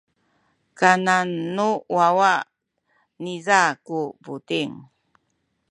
[0.79, 2.31] kanan nu wawa
[3.23, 4.73] niza ku buting.